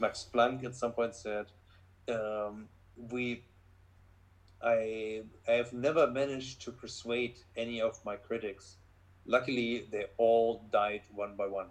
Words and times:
Max 0.00 0.26
Planck 0.32 0.64
at 0.64 0.74
some 0.74 0.92
point 0.92 1.14
said, 1.14 1.46
um, 2.08 2.68
"We, 3.10 3.42
I, 4.62 5.22
I 5.46 5.52
have 5.52 5.72
never 5.72 6.06
managed 6.06 6.62
to 6.62 6.72
persuade 6.72 7.38
any 7.56 7.80
of 7.80 8.04
my 8.04 8.16
critics. 8.16 8.76
Luckily, 9.26 9.86
they 9.90 10.06
all 10.16 10.62
died 10.72 11.02
one 11.14 11.36
by 11.36 11.46
one. 11.46 11.68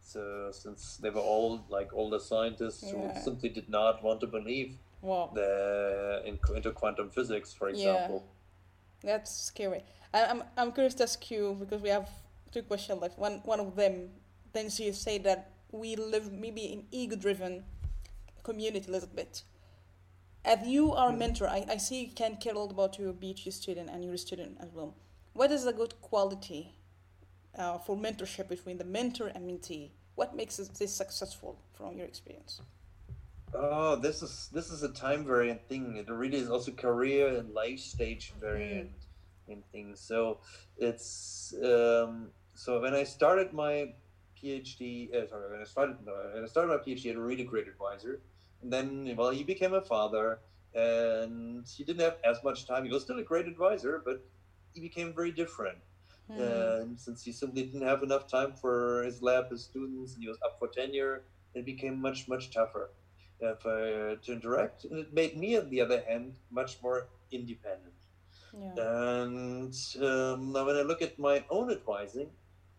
So 0.00 0.50
since 0.52 0.96
they 0.98 1.10
were 1.10 1.20
all 1.20 1.64
like 1.68 1.92
older 1.92 2.18
scientists 2.18 2.82
Yeah. 2.84 2.92
who 3.14 3.20
simply 3.20 3.48
did 3.48 3.68
not 3.68 4.02
want 4.02 4.20
to 4.20 4.26
believe 4.26 4.76
Wow. 5.02 5.30
the 5.34 6.22
in, 6.24 6.38
into 6.54 6.72
quantum 6.72 7.10
physics, 7.10 7.52
for 7.52 7.68
Yeah. 7.68 7.74
example." 7.74 8.24
That's 9.02 9.30
scary. 9.30 9.82
I, 10.12 10.24
I'm 10.26 10.42
I'm 10.56 10.72
curious 10.72 10.94
to 10.94 11.02
ask 11.04 11.30
you 11.30 11.56
because 11.60 11.82
we 11.82 11.90
have 11.90 12.08
two 12.52 12.62
questions 12.62 13.00
left. 13.00 13.18
One 13.18 13.40
one 13.44 13.60
of 13.60 13.76
them, 13.76 14.10
then 14.52 14.64
you 14.78 14.92
say 14.92 15.18
that 15.18 15.50
we 15.74 15.96
live 15.96 16.32
maybe 16.32 16.64
in 16.72 16.84
ego-driven 16.92 17.64
community 18.42 18.86
a 18.88 18.92
little 18.92 19.08
bit. 19.14 19.42
As 20.44 20.66
you 20.66 20.92
are 20.92 21.08
a 21.08 21.12
Mm. 21.12 21.18
mentor, 21.18 21.48
I, 21.48 21.64
I 21.68 21.78
see 21.78 22.04
you 22.04 22.12
can 22.12 22.36
care 22.36 22.54
a 22.54 22.58
lot 22.58 22.70
about 22.70 22.98
your 22.98 23.12
PhD 23.12 23.52
student 23.52 23.90
and 23.90 24.04
you're 24.04 24.14
a 24.14 24.18
student 24.18 24.58
as 24.60 24.70
well. 24.72 24.94
What 25.32 25.50
is 25.50 25.66
a 25.66 25.72
good 25.72 25.94
quality 26.00 26.76
uh, 27.58 27.78
for 27.78 27.96
mentorship 27.96 28.48
between 28.48 28.78
the 28.78 28.84
mentor 28.84 29.28
and 29.34 29.48
mentee? 29.50 29.90
What 30.14 30.36
makes 30.36 30.56
this 30.58 30.94
successful 30.94 31.58
from 31.72 31.96
your 31.98 32.06
experience? 32.06 32.60
Oh, 33.52 33.96
this 33.96 34.22
is 34.22 34.48
this 34.52 34.70
is 34.70 34.82
a 34.82 34.92
time 34.92 35.24
variant 35.24 35.60
thing. 35.68 35.96
It 35.96 36.08
really 36.08 36.38
is 36.38 36.50
also 36.50 36.72
career 36.72 37.28
and 37.38 37.54
life 37.54 37.80
stage 37.80 38.32
variant 38.40 38.92
in 39.48 39.62
things. 39.72 40.00
So 40.00 40.38
it's 40.76 41.54
um, 41.62 42.30
so 42.54 42.80
when 42.80 42.94
I 42.94 43.04
started 43.04 43.52
my 43.52 43.94
PhD, 44.44 45.14
uh, 45.14 45.26
sorry, 45.28 45.50
when 45.50 45.60
I 45.60 45.64
started 45.64 45.96
no, 46.04 46.12
when 46.34 46.44
I 46.44 46.46
started 46.46 46.68
my 46.68 46.76
PhD, 46.78 47.08
had 47.08 47.16
a 47.16 47.20
really 47.20 47.44
great 47.44 47.68
advisor, 47.68 48.20
and 48.62 48.72
then 48.72 49.14
well, 49.16 49.30
he 49.30 49.44
became 49.44 49.74
a 49.74 49.80
father, 49.82 50.40
and 50.74 51.66
he 51.66 51.84
didn't 51.84 52.02
have 52.02 52.18
as 52.24 52.42
much 52.44 52.66
time. 52.66 52.84
He 52.84 52.90
was 52.92 53.02
still 53.02 53.18
a 53.18 53.22
great 53.22 53.46
advisor, 53.46 54.02
but 54.04 54.24
he 54.74 54.80
became 54.80 55.14
very 55.14 55.32
different. 55.32 55.78
And 56.28 57.00
since 57.00 57.22
he 57.24 57.32
simply 57.32 57.64
didn't 57.64 57.86
have 57.86 58.02
enough 58.02 58.26
time 58.28 58.54
for 58.54 59.02
his 59.04 59.22
lab, 59.22 59.50
his 59.50 59.64
students, 59.64 60.14
and 60.14 60.22
he 60.22 60.28
was 60.28 60.38
up 60.44 60.58
for 60.58 60.68
tenure, 60.68 61.24
it 61.54 61.64
became 61.64 62.00
much, 62.00 62.28
much 62.28 62.50
tougher 62.50 62.90
uh, 63.44 63.54
for, 63.56 64.16
to 64.16 64.32
interact. 64.32 64.84
And 64.84 64.98
it 64.98 65.12
made 65.12 65.36
me, 65.36 65.56
on 65.58 65.70
the 65.70 65.80
other 65.82 66.02
hand, 66.08 66.36
much 66.50 66.82
more 66.82 67.08
independent. 67.30 67.94
yeah. 68.52 68.74
And 68.78 69.74
um, 70.02 70.52
now, 70.52 70.64
when 70.66 70.76
I 70.76 70.82
look 70.82 71.02
at 71.02 71.18
my 71.18 71.44
own 71.50 71.70
advising, 71.70 72.30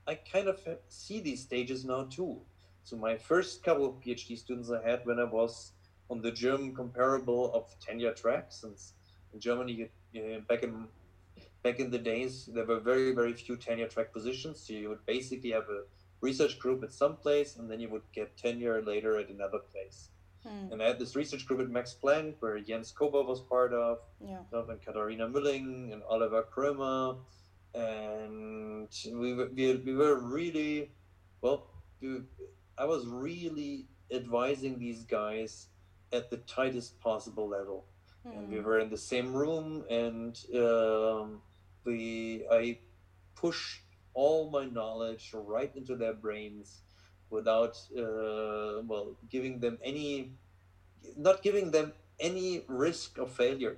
I 0.07 0.15
kind 0.15 0.47
of 0.47 0.59
see 0.89 1.19
these 1.19 1.41
stages 1.41 1.83
now 1.85 2.03
too. 2.03 2.41
So, 2.83 2.95
my 2.95 3.17
first 3.17 3.63
couple 3.63 3.85
of 3.85 3.95
PhD 4.01 4.37
students 4.37 4.69
I 4.69 4.87
had 4.87 5.05
when 5.05 5.19
I 5.19 5.23
was 5.23 5.71
on 6.09 6.21
the 6.21 6.31
German 6.31 6.75
comparable 6.75 7.51
of 7.53 7.75
tenure 7.79 8.13
track, 8.13 8.47
since 8.49 8.93
in 9.33 9.39
Germany, 9.39 9.89
you, 10.13 10.21
uh, 10.21 10.39
back 10.41 10.63
in 10.63 10.87
back 11.63 11.79
in 11.79 11.89
the 11.89 11.97
days, 11.97 12.45
there 12.45 12.65
were 12.65 12.79
very, 12.79 13.11
very 13.11 13.33
few 13.33 13.57
tenure 13.57 13.87
track 13.87 14.13
positions. 14.13 14.59
So, 14.59 14.73
you 14.73 14.89
would 14.89 15.05
basically 15.07 15.51
have 15.51 15.67
a 15.69 15.81
research 16.21 16.59
group 16.59 16.83
at 16.83 16.93
some 16.93 17.15
place, 17.15 17.55
and 17.57 17.69
then 17.69 17.79
you 17.79 17.89
would 17.89 18.07
get 18.13 18.37
tenure 18.37 18.81
later 18.83 19.17
at 19.17 19.29
another 19.29 19.59
place. 19.71 20.09
Hmm. 20.43 20.71
And 20.71 20.83
I 20.83 20.87
had 20.87 20.99
this 20.99 21.15
research 21.15 21.47
group 21.47 21.59
at 21.59 21.69
Max 21.69 21.95
Planck, 22.01 22.35
where 22.39 22.59
Jens 22.59 22.91
Kober 22.91 23.23
was 23.23 23.41
part 23.41 23.73
of, 23.73 23.97
Yeah. 24.21 24.41
And 24.51 24.81
Katharina 24.85 25.27
Mülling 25.27 25.91
and 25.91 26.03
Oliver 26.03 26.43
Krömer. 26.55 27.17
And 27.75 28.89
we 29.13 29.33
were, 29.33 29.49
we, 29.53 29.75
we 29.77 29.95
were 29.95 30.15
really, 30.15 30.91
well, 31.41 31.67
we, 32.01 32.21
I 32.77 32.85
was 32.85 33.05
really 33.07 33.87
advising 34.11 34.79
these 34.79 35.03
guys 35.03 35.67
at 36.13 36.29
the 36.29 36.37
tightest 36.37 36.99
possible 37.01 37.47
level. 37.49 37.85
And 38.31 38.49
we 38.49 38.57
Hmm. 38.57 38.61
were 38.61 38.79
in 38.79 38.89
the 38.89 38.97
same 38.97 39.33
room, 39.33 39.85
and 39.89 40.37
um, 40.55 41.41
we, 41.85 42.45
I 42.51 42.79
pushed 43.35 43.81
all 44.13 44.49
my 44.49 44.65
knowledge 44.65 45.31
right 45.33 45.73
into 45.75 45.95
their 45.95 46.13
brains 46.13 46.81
without, 47.29 47.77
uh, 47.97 48.81
well, 48.87 49.15
giving 49.29 49.59
them 49.59 49.77
any, 49.83 50.33
not 51.17 51.41
giving 51.43 51.71
them 51.71 51.93
any 52.19 52.63
risk 52.67 53.17
of 53.17 53.31
failure 53.31 53.77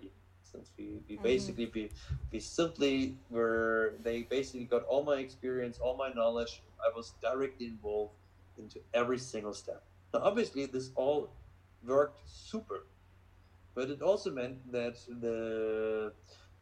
we, 0.78 0.86
we 1.08 1.16
Mhm. 1.18 1.24
basically 1.24 1.68
we, 1.74 1.84
we 2.32 2.40
simply 2.40 3.18
were 3.30 3.94
they 4.04 4.24
basically 4.24 4.66
got 4.66 4.84
all 4.92 5.04
my 5.04 5.18
experience 5.28 5.76
all 5.80 5.96
my 5.98 6.10
knowledge 6.20 6.54
i 6.88 6.90
was 6.96 7.14
directly 7.22 7.66
involved 7.68 8.14
into 8.58 8.80
every 8.94 9.18
single 9.20 9.54
step 9.54 9.82
now 10.14 10.22
obviously 10.30 10.66
this 10.66 10.88
all 10.96 11.20
worked 11.86 12.22
super 12.26 12.80
but 13.76 13.90
it 13.90 14.02
also 14.02 14.32
meant 14.32 14.58
that 14.72 14.96
the 15.22 16.12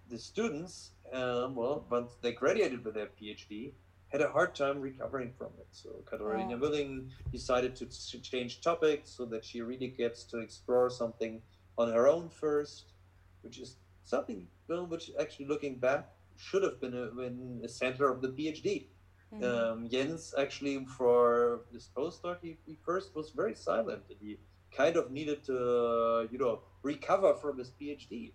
the 0.09 0.17
students 0.19 0.91
um, 1.13 1.55
well 1.55 1.85
once 1.89 2.11
they 2.21 2.31
graduated 2.31 2.83
with 2.85 2.93
their 2.93 3.09
phd 3.19 3.73
had 4.09 4.21
a 4.21 4.29
hard 4.29 4.53
time 4.55 4.79
recovering 4.79 5.31
from 5.37 5.51
it 5.59 5.67
so 5.71 5.89
Katharina 6.05 6.55
Oh. 6.55 6.59
Mülling 6.59 7.09
decided 7.31 7.75
to 7.77 7.85
ch- 7.87 8.21
change 8.21 8.61
topics 8.61 9.09
so 9.09 9.25
that 9.25 9.43
she 9.43 9.61
really 9.61 9.87
gets 9.87 10.23
to 10.31 10.39
explore 10.39 10.89
something 10.89 11.41
on 11.77 11.91
her 11.91 12.07
own 12.07 12.29
first 12.29 12.93
which 13.41 13.57
is 13.59 13.77
something 14.05 14.47
well, 14.67 14.85
which 14.87 15.11
actually 15.19 15.47
looking 15.47 15.75
back 15.77 16.09
should 16.37 16.63
have 16.63 16.79
been 16.79 16.93
a, 16.93 17.07
been 17.07 17.61
a 17.63 17.67
center 17.67 18.09
of 18.11 18.21
the 18.21 18.29
PhD. 18.29 18.87
Mhm. 19.33 19.43
Um, 19.43 19.89
Jens 19.89 20.33
actually 20.37 20.85
for 20.97 21.61
this 21.73 21.89
postdoc 21.95 22.37
he, 22.41 22.57
he 22.65 22.77
first 22.85 23.15
was 23.15 23.31
very 23.31 23.55
silent 23.55 24.03
and 24.09 24.19
he 24.21 24.37
kind 24.71 24.95
of 24.97 25.11
needed 25.11 25.43
to 25.45 25.55
uh, 25.57 26.27
you 26.31 26.37
know 26.37 26.61
recover 26.83 27.33
from 27.35 27.57
his 27.57 27.71
PhD. 27.71 28.31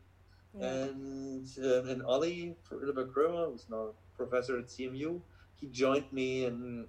yeah. 0.58 0.66
And 0.66 1.46
uh, 1.62 1.84
and 1.90 2.02
Ollie 2.02 2.56
Krömer, 2.68 3.52
who's 3.52 3.66
now 3.70 3.90
professor 4.16 4.58
at 4.58 4.66
CMU, 4.66 5.20
he 5.60 5.66
joined 5.68 6.12
me 6.12 6.44
in 6.44 6.86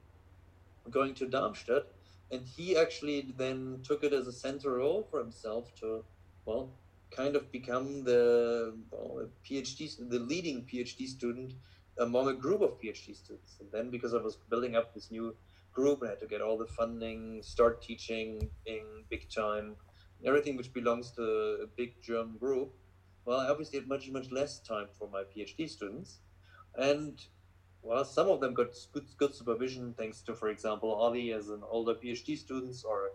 going 0.90 1.14
to 1.16 1.28
Darmstadt, 1.28 1.86
and 2.32 2.42
he 2.46 2.78
actually 2.78 3.34
then 3.38 3.80
took 3.84 4.04
it 4.04 4.14
as 4.14 4.28
a 4.28 4.32
center 4.32 4.72
role 4.76 5.08
for 5.10 5.20
himself 5.20 5.74
to, 5.76 6.04
well, 6.46 6.70
kind 7.12 7.36
of 7.36 7.52
become 7.52 8.04
the 8.04 8.74
well, 8.90 9.28
PhD, 9.46 10.10
the 10.10 10.20
leading 10.20 10.66
PhD 10.66 11.08
student 11.08 11.54
among 12.00 12.30
a 12.30 12.34
group 12.34 12.62
of 12.62 12.80
PhD 12.82 13.16
students. 13.16 13.58
And 13.60 13.70
then 13.72 13.90
because 13.90 14.14
I 14.14 14.18
was 14.18 14.38
building 14.50 14.76
up 14.76 14.94
this 14.94 15.12
new 15.12 15.36
group, 15.74 16.02
I 16.04 16.10
had 16.10 16.20
to 16.22 16.28
get 16.28 16.42
all 16.42 16.58
the 16.58 16.66
funding, 16.66 17.42
start 17.44 17.82
teaching 17.82 18.50
in 18.66 18.84
big 19.10 19.30
time, 19.30 19.76
everything 20.26 20.58
which 20.58 20.74
belongs 20.74 21.12
to 21.12 21.24
a 21.64 21.68
big 21.68 22.02
German 22.02 22.38
group. 22.38 22.74
Well, 23.26 23.40
I 23.40 23.50
obviously 23.50 23.80
had 23.80 23.88
much, 23.88 24.10
much 24.10 24.32
less 24.32 24.60
time 24.60 24.88
for 24.98 25.08
my 25.10 25.24
PhD 25.24 25.70
students. 25.70 26.20
And 26.76 27.22
well, 27.84 28.06
some 28.06 28.30
of 28.30 28.40
them 28.42 28.54
got 28.54 28.68
good, 28.94 29.06
good 29.18 29.36
supervision 29.36 29.94
thanks 29.98 30.22
to, 30.22 30.36
for 30.36 30.50
example, 30.50 30.94
Ollie 30.94 31.34
as 31.34 31.50
an 31.50 31.62
older 31.68 31.96
PhD 31.96 32.38
students, 32.38 32.84
or 32.84 33.10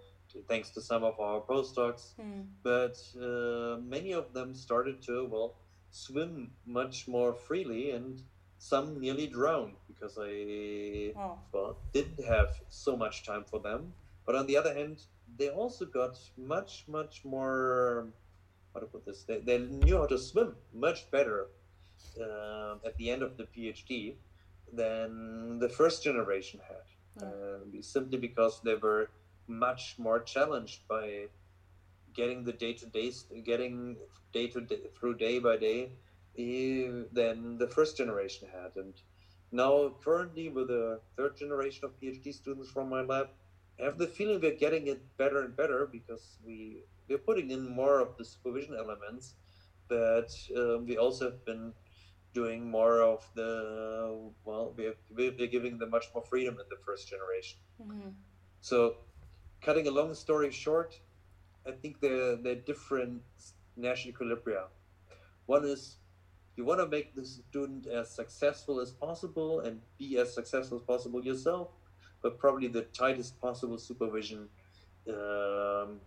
thanks 0.48 0.70
to 0.70 0.80
some 0.80 1.02
of 1.04 1.18
our 1.20 1.40
postdocs. 1.40 2.14
Hmm. 2.20 2.42
But 2.62 2.96
uh, 3.20 3.78
many 3.80 4.12
of 4.12 4.32
them 4.32 4.54
started 4.54 5.02
to, 5.02 5.26
well, 5.26 5.54
swim 5.90 6.50
much 6.66 7.08
more 7.08 7.32
freely, 7.34 7.90
and 7.92 8.20
some 8.58 9.00
nearly 9.00 9.26
drowned 9.26 9.76
because 9.88 10.18
I 10.20 11.12
Wow. 11.14 11.38
well, 11.52 11.76
didn't 11.92 12.24
have 12.24 12.48
so 12.68 12.96
much 12.96 13.24
time 13.24 13.44
for 13.44 13.58
them. 13.60 13.92
But 14.24 14.34
on 14.34 14.46
the 14.46 14.56
other 14.56 14.74
hand, 14.74 15.02
they 15.38 15.50
also 15.50 15.84
got 15.86 16.18
much, 16.36 16.84
much 16.88 17.24
more. 17.24 18.08
How 18.74 18.80
to 18.80 18.86
put 18.86 19.04
this? 19.06 19.24
They, 19.24 19.38
they 19.38 19.58
knew 19.58 19.96
how 19.98 20.06
to 20.06 20.18
swim 20.18 20.54
much 20.74 21.10
better 21.10 21.48
um 22.20 22.80
at 22.84 22.94
the 22.98 23.10
end 23.10 23.22
of 23.22 23.38
the 23.38 23.44
PhD 23.44 24.16
than 24.72 25.58
the 25.58 25.68
first 25.68 26.02
generation 26.04 26.60
had. 26.68 26.86
Yeah. 27.20 27.28
Uh, 27.28 27.82
simply 27.82 28.18
because 28.18 28.60
they 28.62 28.74
were 28.74 29.08
much 29.48 29.96
more 29.98 30.20
challenged 30.20 30.86
by 30.88 31.26
getting 32.14 32.44
the 32.44 32.52
day 32.52 32.72
to 32.74 32.86
day, 32.86 33.12
getting 33.44 33.96
day 34.32 34.46
to 34.48 34.60
day 34.60 34.80
through 34.98 35.16
day 35.16 35.38
by 35.38 35.56
day 35.56 35.92
than 37.12 37.58
the 37.58 37.66
first 37.68 37.96
generation 37.96 38.48
had. 38.52 38.72
And 38.76 38.94
now, 39.52 39.94
currently, 40.04 40.48
with 40.48 40.68
the 40.68 41.00
third 41.16 41.36
generation 41.36 41.84
of 41.84 41.98
PhD 42.00 42.32
students 42.32 42.70
from 42.70 42.88
my 42.88 43.02
lab, 43.02 43.28
I 43.80 43.84
have 43.84 43.98
the 43.98 44.06
feeling 44.06 44.40
we're 44.40 44.56
getting 44.56 44.86
it 44.86 45.00
better 45.16 45.42
and 45.42 45.56
better 45.56 45.86
because 45.86 46.38
we 46.44 46.82
we're 47.08 47.18
putting 47.18 47.50
in 47.50 47.68
more 47.68 48.00
of 48.00 48.16
the 48.16 48.24
supervision 48.24 48.74
elements, 48.74 49.34
but 49.88 50.30
um, 50.56 50.86
we 50.86 50.96
also 50.96 51.30
have 51.30 51.44
been 51.44 51.72
doing 52.34 52.70
more 52.70 53.00
of 53.02 53.28
the 53.34 54.30
well, 54.44 54.74
we 54.76 54.84
have, 54.84 54.96
we're 55.10 55.46
giving 55.46 55.78
them 55.78 55.90
much 55.90 56.06
more 56.14 56.24
freedom 56.24 56.56
than 56.56 56.66
the 56.68 56.76
first 56.84 57.08
generation. 57.08 57.58
Mhm. 57.80 58.14
So, 58.60 58.96
cutting 59.66 59.88
a 59.88 59.90
long 59.90 60.14
story 60.14 60.50
short, 60.52 61.00
I 61.66 61.72
think 61.72 62.00
they're, 62.00 62.36
they're 62.36 62.62
different 62.72 63.22
Nash 63.76 64.06
equilibria. 64.06 64.64
One 65.46 65.64
is 65.64 65.96
you 66.56 66.64
want 66.64 66.80
to 66.80 66.86
make 66.86 67.14
the 67.14 67.24
student 67.24 67.86
as 67.86 68.08
successful 68.08 68.80
as 68.80 68.90
possible 68.92 69.60
and 69.60 69.80
be 69.98 70.18
as 70.18 70.32
successful 70.32 70.78
as 70.78 70.84
possible 70.84 71.22
yourself, 71.22 71.68
but 72.22 72.38
probably 72.38 72.68
the 72.68 72.84
tightest 73.02 73.38
possible 73.40 73.76
supervision 73.76 74.48
um, 75.08 76.00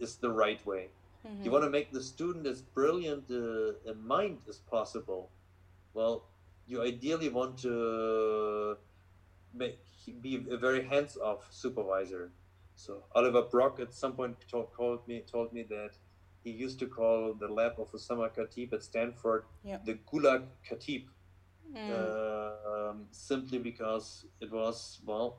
is 0.00 0.16
the 0.16 0.30
right 0.42 0.60
way. 0.66 0.88
Mhm. 1.24 1.44
You 1.44 1.50
want 1.50 1.64
to 1.64 1.70
make 1.70 1.88
the 1.98 2.02
student 2.02 2.46
as 2.46 2.60
brilliant 2.60 3.24
uh, 3.30 3.90
in 3.90 3.98
mind 4.14 4.38
as 4.52 4.58
possible. 4.74 5.30
Well, 5.94 6.14
you 6.66 6.82
ideally 6.82 7.30
want 7.30 7.58
to 7.66 8.76
make 9.54 9.78
be 10.20 10.32
a 10.50 10.58
very 10.58 10.82
hands-off 10.84 11.40
supervisor. 11.50 12.24
So 12.76 13.04
Oliver 13.14 13.42
Brock 13.42 13.80
at 13.80 13.94
some 13.94 14.12
point 14.14 14.36
told, 14.50 14.72
called 14.72 15.06
me 15.08 15.22
told 15.30 15.52
me 15.52 15.62
that 15.64 15.92
he 16.42 16.50
used 16.50 16.78
to 16.80 16.86
call 16.86 17.34
the 17.34 17.48
lab 17.48 17.74
of 17.78 17.90
Oussama 17.92 18.30
Khatib 18.34 18.72
at 18.72 18.82
Stanford 18.82 19.44
Yeah. 19.62 19.78
the 19.84 19.94
Gulag 19.94 20.46
Khatib, 20.68 21.06
Mm. 21.74 21.90
uh, 21.90 22.90
um, 22.90 23.08
simply 23.10 23.58
because 23.58 24.26
it 24.40 24.50
was 24.52 25.00
well 25.04 25.38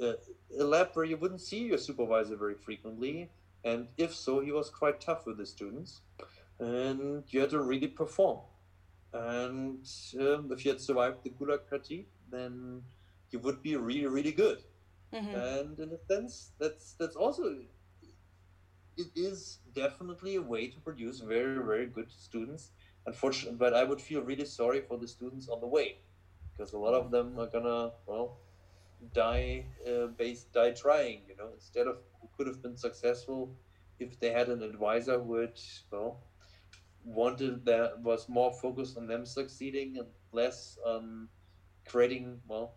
uh, 0.00 0.12
a 0.58 0.64
lab 0.64 0.90
where 0.94 1.04
you 1.04 1.16
wouldn't 1.16 1.40
see 1.40 1.64
your 1.64 1.78
supervisor 1.78 2.36
very 2.36 2.54
frequently, 2.54 3.30
and 3.64 3.88
if 3.96 4.14
so, 4.14 4.40
he 4.40 4.52
was 4.52 4.70
quite 4.70 5.00
tough 5.00 5.26
with 5.26 5.36
the 5.38 5.46
students, 5.46 6.02
and 6.60 7.24
you 7.28 7.40
had 7.40 7.50
to 7.50 7.60
really 7.60 7.88
perform. 7.88 8.38
And 9.12 9.84
um, 10.20 10.52
if 10.52 10.64
you 10.64 10.70
had 10.70 10.80
survived 10.80 11.24
the 11.24 11.30
Gulag 11.30 11.60
Khatib, 11.70 12.04
then 12.30 12.82
you 13.30 13.38
would 13.40 13.62
be 13.62 13.74
really, 13.76 14.06
really 14.06 14.32
good. 14.32 14.62
Mhm. 15.12 15.48
And 15.48 15.78
in 15.78 15.92
a 15.92 15.98
sense, 15.98 16.52
that's 16.58 16.94
that's 16.94 17.16
also 17.16 17.64
it 18.96 19.08
is 19.14 19.60
definitely 19.72 20.34
a 20.34 20.42
way 20.42 20.68
to 20.68 20.80
produce 20.80 21.20
very, 21.20 21.62
very 21.64 21.86
good 21.86 22.10
students. 22.10 22.72
Unfortunately, 23.06 23.56
but 23.56 23.74
I 23.74 23.84
would 23.84 24.00
feel 24.00 24.22
really 24.22 24.44
sorry 24.44 24.80
for 24.80 24.98
the 24.98 25.06
students 25.06 25.48
on 25.48 25.60
the 25.60 25.66
way 25.66 26.00
because 26.52 26.72
a 26.72 26.78
lot 26.78 26.94
of 26.94 27.10
them 27.10 27.38
are 27.38 27.46
gonna 27.46 27.92
well 28.06 28.38
die 29.14 29.66
uh, 29.86 30.06
based 30.08 30.52
die 30.52 30.72
trying. 30.72 31.26
You 31.28 31.36
know, 31.36 31.50
instead 31.54 31.86
of 31.86 31.98
who 32.20 32.28
could 32.36 32.46
have 32.46 32.62
been 32.62 32.76
successful 32.76 33.56
if 33.98 34.18
they 34.20 34.30
had 34.32 34.48
an 34.48 34.62
advisor 34.62 35.18
who 35.20 35.36
had 35.36 35.58
well 35.90 36.20
wanted 37.04 37.64
that 37.66 38.00
was 38.00 38.28
more 38.28 38.52
focused 38.52 38.96
on 38.96 39.06
them 39.06 39.24
succeeding 39.24 39.96
and 39.98 40.08
less 40.32 40.78
on 40.84 41.28
creating 41.86 42.40
well 42.46 42.74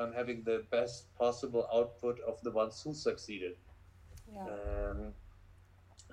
on 0.00 0.12
having 0.12 0.42
the 0.42 0.64
best 0.70 1.14
possible 1.16 1.66
output 1.72 2.18
of 2.26 2.40
the 2.42 2.50
ones 2.50 2.80
who 2.82 2.92
succeeded. 2.94 3.56
yeah. 4.34 4.44
Um, 4.44 5.12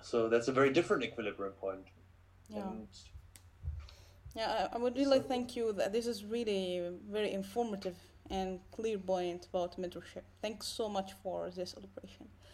so 0.02 0.30
that's 0.30 0.48
a 0.48 0.52
very 0.52 0.72
different 0.72 1.04
equilibrium 1.04 1.54
point. 1.54 1.88
Yeah. 2.50 2.70
And 2.70 2.88
Yeah, 4.36 4.68
I, 4.72 4.78
would 4.78 4.96
really 4.96 5.20
thank 5.20 5.56
you. 5.56 5.74
That 5.74 5.92
this 5.92 6.06
is 6.06 6.24
really 6.24 6.92
very 7.10 7.32
informative 7.34 7.98
and 8.30 8.60
clear 8.72 8.98
clairvoyant 8.98 9.48
about 9.52 9.80
mentorship. 9.82 10.26
Thanks 10.42 10.68
so 10.68 10.88
much 10.88 11.14
for 11.24 11.50
this 11.50 11.72
celebration. 11.72 12.28